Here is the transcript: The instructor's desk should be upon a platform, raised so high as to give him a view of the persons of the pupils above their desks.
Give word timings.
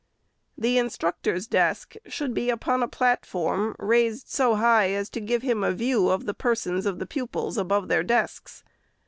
The 0.57 0.79
instructor's 0.79 1.45
desk 1.45 1.93
should 2.07 2.33
be 2.33 2.49
upon 2.49 2.81
a 2.81 2.87
platform, 2.87 3.75
raised 3.77 4.29
so 4.29 4.55
high 4.55 4.89
as 4.93 5.11
to 5.11 5.21
give 5.21 5.43
him 5.43 5.63
a 5.63 5.73
view 5.73 6.09
of 6.09 6.25
the 6.25 6.33
persons 6.33 6.87
of 6.87 6.97
the 6.97 7.05
pupils 7.05 7.55
above 7.55 7.87
their 7.87 8.01
desks. 8.01 8.63